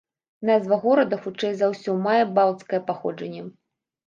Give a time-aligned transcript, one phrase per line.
[0.49, 3.47] Назва горада хутчэй за ўсё мае балцкае паходжанне.